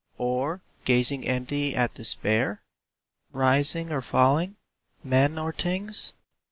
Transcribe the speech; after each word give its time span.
Or 0.17 0.63
gazing 0.83 1.27
empty 1.27 1.75
at 1.75 1.93
despair? 1.93 2.63
Rising 3.33 3.91
or 3.91 4.01
falling? 4.01 4.55
Men 5.03 5.37
or 5.37 5.53
things? 5.53 6.13